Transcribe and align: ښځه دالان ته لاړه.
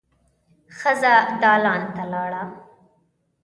ښځه 0.77 1.15
دالان 1.41 1.81
ته 1.95 2.03
لاړه. 2.11 2.43